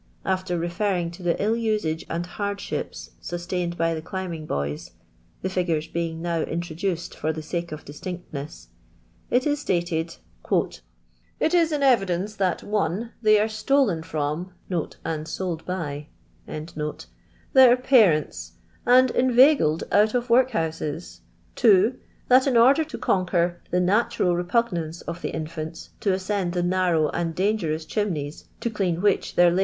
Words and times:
After 0.25 0.57
referring 0.57 1.11
to 1.11 1.21
the 1.21 1.39
ill 1.39 1.55
usage 1.55 2.07
and 2.09 2.25
hardships 2.25 3.11
sus 3.19 3.45
t^iined 3.45 3.77
by 3.77 3.93
the 3.93 4.01
climbing 4.01 4.47
boys 4.47 4.89
(the 5.43 5.47
figures 5.47 5.85
being 5.85 6.23
now 6.23 6.41
introduced 6.41 7.13
for 7.13 7.31
the 7.31 7.43
sake 7.43 7.71
of 7.71 7.85
distinctness) 7.85 8.69
it 9.29 9.45
is 9.45 9.59
stated:— 9.59 10.15
"It 11.39 11.53
is 11.53 11.71
in 11.71 11.83
evidence 11.83 12.33
that 12.37 12.63
(1) 12.63 13.11
they 13.21 13.39
are 13.39 13.47
stolen 13.47 14.01
from" 14.01 14.53
[and 15.05 15.27
sold 15.27 15.63
by] 15.67 16.07
"their 16.47 17.77
parents, 17.77 18.53
and 18.87 19.11
in 19.11 19.29
i 19.29 19.33
veigbfd 19.35 19.83
out 19.91 20.15
of 20.15 20.31
workhouses; 20.31 21.21
(2) 21.57 21.95
that 22.27 22.47
in 22.47 22.57
order 22.57 22.83
to 22.83 22.97
j 22.97 23.01
conquer 23.01 23.61
the 23.69 23.79
natural 23.79 24.35
repugnance 24.35 25.01
of 25.01 25.21
the 25.21 25.29
infants 25.29 25.91
to 25.99 26.09
j 26.09 26.15
ascend 26.15 26.53
the 26.53 26.63
narrow 26.63 27.09
and 27.09 27.35
dangerous 27.35 27.85
chimneys 27.85 28.45
to 28.61 28.69
I 28.69 28.73
clean 28.73 29.01
which 29.03 29.35
their 29.35 29.51
la! 29.51 29.59